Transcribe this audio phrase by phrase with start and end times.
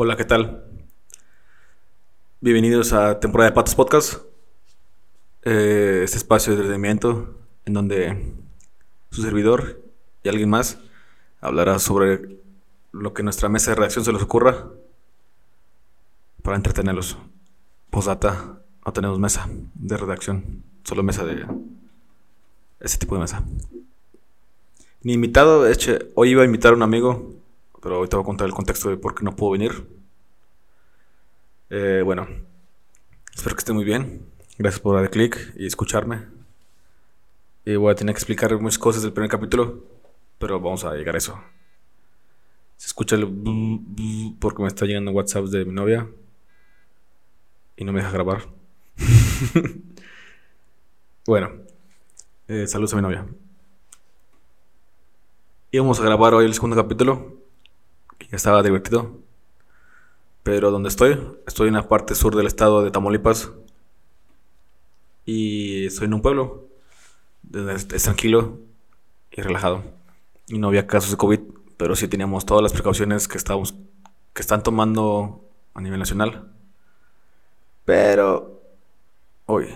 [0.00, 0.62] Hola, ¿qué tal?
[2.40, 4.22] Bienvenidos a temporada de Patos Podcast.
[5.42, 8.32] Eh, este espacio de entretenimiento en donde
[9.10, 9.82] su servidor
[10.22, 10.78] y alguien más
[11.40, 12.38] hablará sobre
[12.92, 14.68] lo que nuestra mesa de redacción se les ocurra
[16.44, 17.18] para entretenerlos.
[17.90, 21.44] Posdata, no tenemos mesa de redacción, solo mesa de
[22.78, 23.42] ese tipo de mesa.
[25.02, 25.66] Mi invitado,
[26.14, 27.34] hoy iba a invitar a un amigo,
[27.80, 29.86] pero ahorita voy a contar el contexto de por qué no puedo venir.
[31.70, 32.26] Eh, bueno,
[33.34, 34.26] espero que esté muy bien.
[34.58, 36.26] Gracias por dar clic y escucharme.
[37.64, 39.84] Y voy a tener que explicar muchas cosas del primer capítulo,
[40.38, 41.38] pero vamos a llegar a eso.
[42.76, 43.26] Se escucha el
[44.38, 46.08] porque me está llegando WhatsApp de mi novia
[47.76, 48.46] y no me deja grabar.
[51.26, 51.50] bueno,
[52.48, 53.26] eh, saludos a mi novia.
[55.70, 57.37] Íbamos a grabar hoy el segundo capítulo,
[58.36, 59.18] estaba divertido.
[60.42, 63.50] Pero donde estoy, estoy en la parte sur del estado de Tamaulipas.
[65.26, 66.68] Y estoy en un pueblo
[67.52, 68.58] es tranquilo
[69.30, 69.82] y relajado.
[70.48, 71.40] Y no había casos de COVID,
[71.76, 73.74] pero sí teníamos todas las precauciones que, estamos,
[74.34, 75.44] que están tomando
[75.74, 76.52] a nivel nacional.
[77.84, 78.60] Pero
[79.46, 79.68] hoy,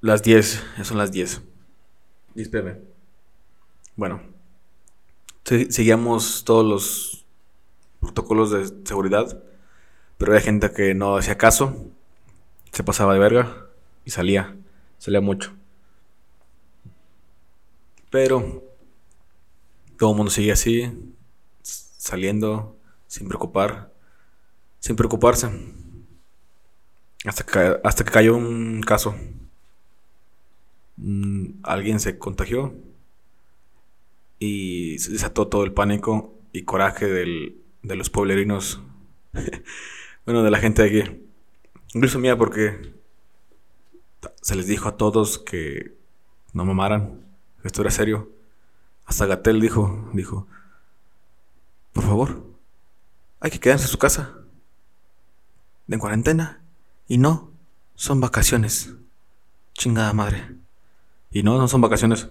[0.00, 1.42] las 10, ya son las 10.
[2.34, 2.78] Espérame.
[3.96, 4.37] Bueno, sí-
[5.48, 7.26] seguíamos todos los
[8.00, 9.42] protocolos de seguridad,
[10.16, 11.86] pero había gente que no hacía caso,
[12.72, 13.66] se pasaba de verga
[14.04, 14.56] y salía,
[14.98, 15.54] salía mucho.
[18.10, 18.62] Pero
[19.98, 20.92] todo el mundo seguía así,
[21.62, 23.92] saliendo, sin preocupar,
[24.80, 25.48] sin preocuparse.
[27.24, 29.14] Hasta que, hasta que cayó un caso.
[30.96, 32.74] Mm, alguien se contagió
[34.38, 38.82] y se desató todo el pánico y coraje del- de los pueblerinos.
[40.24, 41.22] bueno, de la gente de aquí.
[41.94, 42.94] Incluso mía porque
[44.42, 45.96] se les dijo a todos que
[46.52, 47.20] no mamaran,
[47.62, 48.30] que esto era serio.
[49.06, 50.46] Hasta Gatel dijo, dijo,
[51.92, 52.44] por favor,
[53.40, 54.34] hay que quedarse en su casa.
[55.88, 56.62] En cuarentena.
[57.06, 57.50] Y no,
[57.94, 58.94] son vacaciones.
[59.72, 60.56] Chingada madre.
[61.30, 62.28] Y no, no son vacaciones.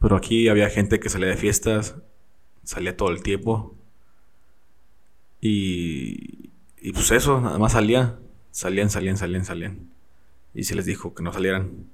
[0.00, 1.96] Pero aquí había gente que salía de fiestas,
[2.64, 3.76] salía todo el tiempo.
[5.40, 6.50] Y,
[6.80, 8.18] y pues eso, nada más salía.
[8.50, 9.90] Salían, salían, salían, salían.
[10.54, 11.86] Y se les dijo que no salieran.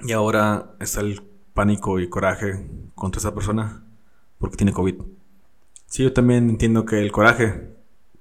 [0.00, 1.22] Y ahora está el
[1.54, 3.84] pánico y coraje contra esa persona
[4.38, 4.96] porque tiene COVID.
[5.86, 7.70] Sí, yo también entiendo que el coraje,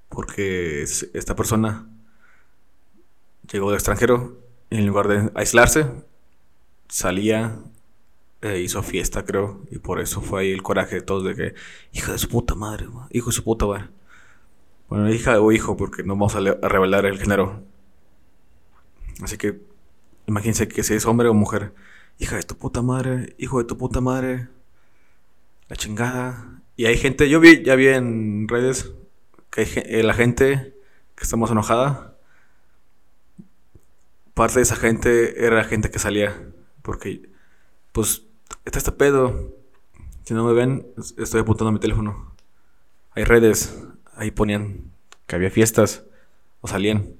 [0.09, 1.87] porque es- esta persona
[3.51, 4.37] llegó del extranjero
[4.69, 5.85] y en lugar de aislarse,
[6.89, 7.59] salía,
[8.41, 11.55] e hizo fiesta, creo, y por eso fue ahí el coraje de todos de que,
[11.91, 13.89] hija de su puta madre, ma, hijo de su puta madre.
[14.89, 17.63] Bueno, hija o hijo, porque no vamos a, a revelar el género.
[19.21, 19.59] Así que
[20.27, 21.73] imagínense que si es hombre o mujer,
[22.19, 24.47] hija de tu puta madre, hijo de tu puta madre,
[25.67, 26.61] la chingada.
[26.75, 28.93] Y hay gente, yo vi, ya vi en redes
[29.49, 30.75] que hay eh, la gente
[31.15, 32.15] que está más enojada,
[34.33, 36.51] parte de esa gente era la gente que salía,
[36.83, 37.29] porque
[37.91, 38.26] pues
[38.65, 39.53] está este pedo.
[40.23, 42.33] Si no me ven, es- estoy apuntando a mi teléfono.
[43.11, 43.83] Hay redes,
[44.15, 44.91] ahí ponían
[45.25, 46.03] que había fiestas
[46.61, 47.15] o salían.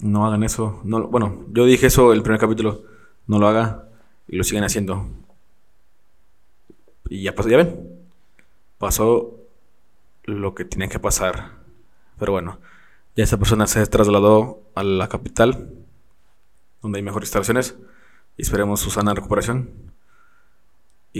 [0.00, 0.80] No hagan eso.
[0.84, 2.84] No, bueno, yo dije eso el primer capítulo.
[3.26, 3.88] No lo haga
[4.28, 5.06] y lo siguen haciendo.
[7.08, 7.88] Y ya pasó, ya ven.
[8.78, 9.34] Pasó
[10.24, 11.52] lo que tenía que pasar.
[12.18, 12.58] Pero bueno,
[13.16, 15.72] ya esa persona se trasladó a la capital,
[16.82, 17.76] donde hay mejores instalaciones.
[18.36, 19.70] Y esperemos su sana recuperación.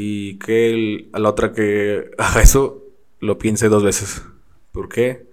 [0.00, 2.84] Y que el- a la otra que haga eso
[3.18, 4.22] lo piense dos veces.
[4.70, 5.26] ¿Por qué?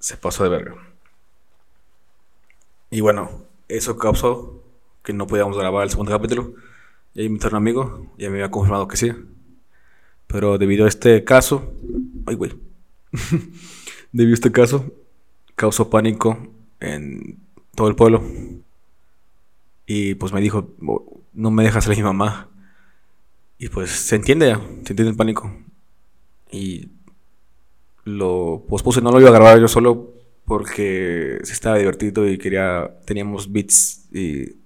[0.00, 0.74] Se pasó de verga.
[2.90, 4.60] Y bueno, eso causó
[5.04, 6.54] que no podíamos grabar el segundo capítulo.
[7.14, 9.12] Ya invité a un amigo, ya me había confirmado que sí.
[10.26, 11.72] Pero debido a este caso,
[12.26, 12.52] ay güey,
[14.12, 14.92] debido a este caso,
[15.54, 16.38] causó pánico
[16.80, 17.38] en
[17.76, 18.22] todo el pueblo.
[19.86, 22.48] Y pues me dijo, "Oh, no me dejas salir mi mamá.
[23.62, 25.56] Y pues se entiende ya, se entiende el pánico.
[26.50, 26.88] Y
[28.02, 30.14] lo pospuse, no lo iba a grabar yo solo
[30.44, 34.56] porque sí estaba divertido y quería, teníamos beats y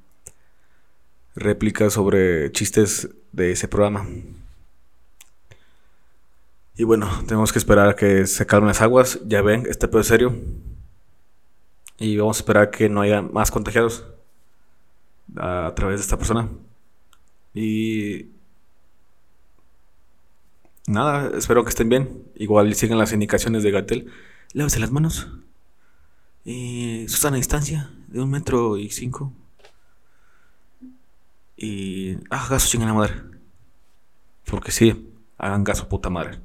[1.35, 4.09] réplicas sobre chistes de ese programa.
[6.79, 9.21] Y bueno, tenemos que esperar a que se calmen las aguas.
[9.27, 10.35] Ya ven, este pedo es serio.
[11.99, 14.07] Y vamos a esperar que no haya más contagiados
[15.37, 16.49] a, a través de esta persona.
[17.53, 18.36] Y
[20.87, 22.23] nada, espero que estén bien.
[22.37, 24.13] Igual sigan las indicaciones de Gatel.
[24.53, 25.29] Lávese las manos.
[26.45, 29.33] Y a distancia de un metro y cinco.
[31.57, 33.15] Y hagan caso, chingan la madre.
[34.45, 36.39] Porque sí, hagan caso, puta madre.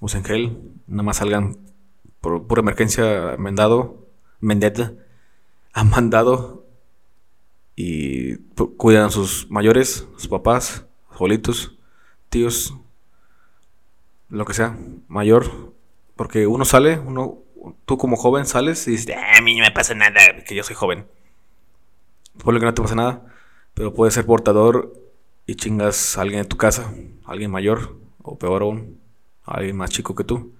[0.00, 1.56] Usen gel, nada más salgan
[2.20, 4.06] por pura emergencia, mendado,
[4.40, 4.92] mendeta,
[5.72, 6.66] han mandado
[7.76, 8.36] y
[8.76, 11.76] cuidan a sus mayores, sus papás, abuelitos,
[12.28, 12.74] tíos,
[14.28, 14.76] lo que sea,
[15.08, 15.72] mayor,
[16.16, 17.38] porque uno sale, uno,
[17.84, 20.62] tú como joven sales y dices, ah, a mí no me pasa nada, que yo
[20.62, 21.06] soy joven.
[22.42, 23.24] Puede que no te pasa nada,
[23.74, 24.92] pero puedes ser portador
[25.46, 26.92] y chingas a alguien de tu casa,
[27.24, 29.00] alguien mayor, o peor aún,
[29.44, 30.52] alguien más chico que tú.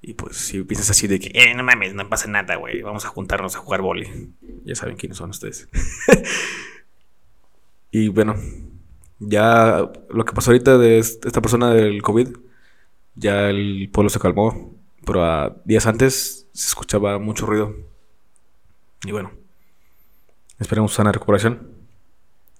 [0.00, 3.04] Y pues si piensas así de que, eh, no mames, no pasa nada, güey, vamos
[3.04, 4.34] a juntarnos a jugar boli.
[4.64, 5.68] Ya saben quiénes son ustedes.
[7.92, 8.34] y bueno,
[9.20, 12.28] ya lo que pasó ahorita de esta persona del COVID,
[13.14, 14.74] ya el pueblo se calmó,
[15.04, 17.74] pero a días antes se escuchaba mucho ruido.
[19.04, 19.32] Y bueno,
[20.58, 21.68] esperemos una recuperación.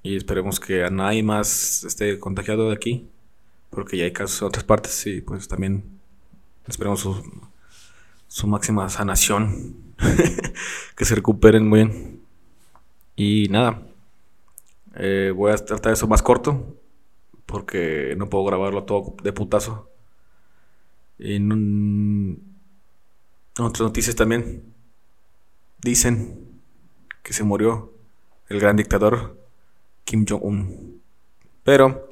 [0.02, 3.08] Y esperemos que a nadie más esté contagiado de aquí,
[3.70, 5.84] porque ya hay casos en otras partes y pues también
[6.66, 7.22] esperemos su,
[8.26, 9.76] su máxima sanación,
[10.96, 12.20] que se recuperen muy bien.
[13.14, 13.82] Y nada,
[14.96, 16.76] eh, voy a tratar eso más corto,
[17.46, 19.91] porque no puedo grabarlo todo de putazo.
[21.24, 22.56] En, un,
[23.56, 24.64] otras noticias también
[25.80, 26.60] dicen
[27.22, 27.92] que se murió
[28.48, 29.38] el gran dictador
[30.04, 31.00] Kim Jong-un.
[31.62, 32.08] Pero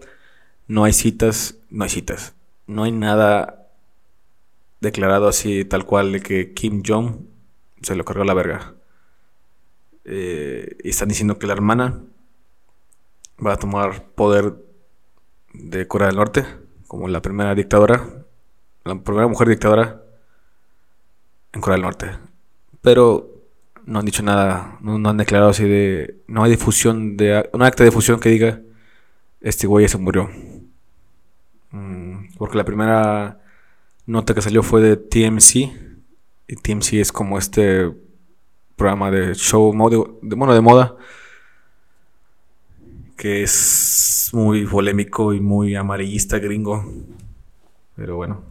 [0.68, 2.34] no hay citas, no hay citas,
[2.68, 3.68] no hay nada
[4.80, 7.16] declarado así tal cual de que Kim Jong
[7.82, 8.74] se lo cargó la verga.
[10.04, 12.00] Eh, y están diciendo que la hermana
[13.44, 14.54] va a tomar poder
[15.52, 16.46] de Corea del Norte
[16.86, 18.19] como la primera dictadora,
[18.84, 20.02] la primera mujer dictadora
[21.52, 22.10] en Corea del Norte.
[22.80, 23.28] Pero
[23.84, 27.82] no han dicho nada, no, han declarado así de, no hay difusión de, un acta
[27.82, 28.60] de difusión que diga
[29.40, 30.30] este güey se murió.
[31.70, 33.40] Mm, porque la primera
[34.06, 35.90] nota que salió fue de TMC.
[36.48, 37.90] Y TMC es como este
[38.76, 39.72] programa de show,
[40.22, 40.96] de, bueno, de moda
[43.20, 46.82] que es muy polémico y muy amarillista gringo.
[47.94, 48.42] Pero bueno,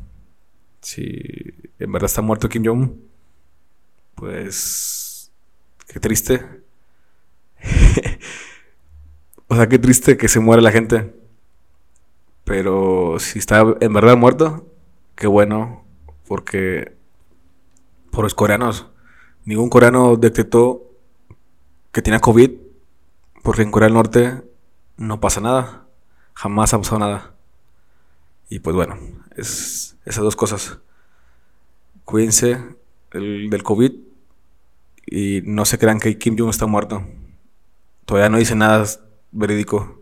[0.81, 2.91] si en verdad está muerto Kim Jong,
[4.15, 5.31] pues
[5.87, 6.45] qué triste.
[9.47, 11.13] o sea, qué triste que se muere la gente.
[12.43, 14.67] Pero si está en verdad muerto,
[15.15, 15.85] qué bueno,
[16.27, 16.95] porque
[18.11, 18.87] por los coreanos,
[19.45, 20.83] ningún coreano detectó
[21.91, 22.51] que tenía COVID,
[23.43, 24.43] porque en Corea del Norte
[24.97, 25.85] no pasa nada.
[26.33, 27.35] Jamás ha pasado nada.
[28.49, 28.97] Y pues bueno,
[29.35, 30.79] es esas dos cosas.
[32.03, 32.57] Cuídense
[33.11, 33.93] del COVID
[35.05, 37.03] y no se crean que Kim Jong está muerto.
[38.05, 38.85] Todavía no dice nada
[39.31, 40.01] verídico.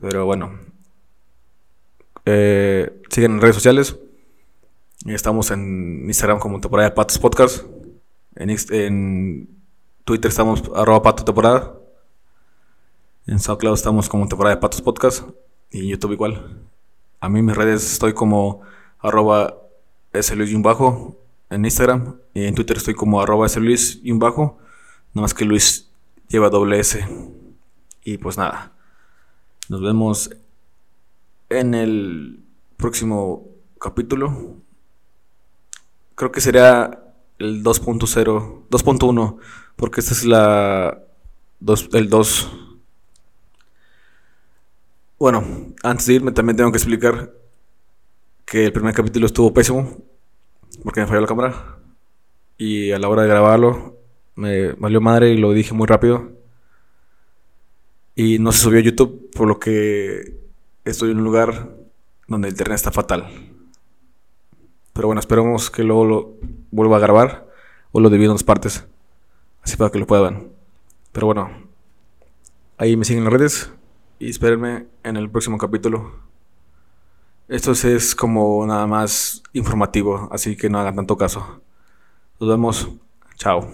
[0.00, 0.58] Pero bueno.
[2.24, 3.96] Eh, siguen en redes sociales.
[5.06, 7.64] Estamos en Instagram como temporada de Patos Podcast.
[8.34, 9.48] En, en
[10.04, 11.74] Twitter estamos arroba pato temporada.
[13.26, 15.28] En SoundCloud estamos como temporada de Patos Podcast
[15.70, 16.69] y en YouTube igual.
[17.20, 18.62] A mí en mis redes estoy como
[18.98, 19.56] arroba
[20.62, 21.16] bajo
[21.50, 23.46] en Instagram y en Twitter estoy como arroba
[24.02, 24.58] y bajo.
[25.12, 25.90] Nada más que Luis
[26.28, 27.06] lleva doble S.
[28.04, 28.72] Y pues nada.
[29.68, 30.30] Nos vemos
[31.50, 32.42] en el
[32.76, 33.46] próximo
[33.78, 34.56] capítulo.
[36.14, 37.02] Creo que sería
[37.38, 39.36] el 2.0, 2.1,
[39.76, 41.02] porque esta es la
[41.92, 42.69] el 2
[45.20, 45.44] bueno,
[45.82, 47.30] antes de irme también tengo que explicar
[48.46, 49.98] que el primer capítulo estuvo pésimo
[50.82, 51.78] porque me falló la cámara
[52.56, 53.98] y a la hora de grabarlo
[54.34, 56.32] me valió madre y lo dije muy rápido
[58.14, 60.38] y no se subió a YouTube por lo que
[60.86, 61.68] estoy en un lugar
[62.26, 63.28] donde el internet está fatal.
[64.94, 66.34] Pero bueno, esperemos que luego lo
[66.70, 67.46] vuelva a grabar
[67.92, 68.86] o lo divido en dos partes
[69.62, 70.48] así para que lo puedan.
[71.12, 71.50] Pero bueno,
[72.78, 73.72] ahí me siguen en las redes
[74.20, 76.12] y espérenme en el próximo capítulo.
[77.48, 81.62] Esto es como nada más informativo, así que no hagan tanto caso.
[82.38, 82.88] Nos vemos.
[83.36, 83.68] Chao.